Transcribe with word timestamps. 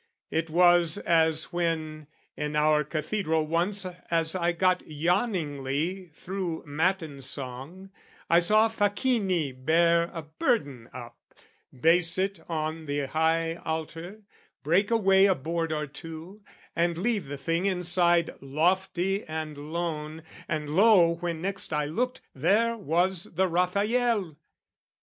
It 0.31 0.49
was 0.49 0.97
as 0.97 1.53
when, 1.53 2.07
in 2.35 2.55
our 2.55 2.83
cathedral 2.83 3.45
once, 3.45 3.85
As 4.09 4.33
I 4.33 4.51
got 4.51 4.81
yawningly 4.87 6.07
through 6.15 6.63
matin 6.65 7.21
song, 7.21 7.91
I 8.27 8.39
saw 8.39 8.67
facchini 8.67 9.51
bear 9.51 10.09
a 10.11 10.23
burden 10.23 10.89
up, 10.91 11.19
Base 11.79 12.17
it 12.17 12.39
on 12.49 12.87
the 12.87 13.01
high 13.09 13.57
altar, 13.57 14.23
break 14.63 14.89
away 14.89 15.27
A 15.27 15.35
board 15.35 15.71
or 15.71 15.85
two, 15.85 16.41
and 16.75 16.97
leave 16.97 17.27
the 17.27 17.37
thing 17.37 17.67
inside 17.67 18.31
Lofty 18.41 19.23
and 19.25 19.55
lone: 19.55 20.23
and 20.47 20.71
lo, 20.71 21.13
when 21.13 21.43
next 21.43 21.71
I 21.71 21.85
looked, 21.85 22.21
There 22.33 22.75
was 22.75 23.25
the 23.35 23.47
Rafael! 23.47 24.35